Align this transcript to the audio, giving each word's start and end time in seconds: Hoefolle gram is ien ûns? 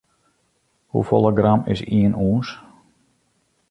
Hoefolle 0.93 1.31
gram 1.39 1.61
is 1.73 1.79
ien 1.97 2.13
ûns? 2.29 2.49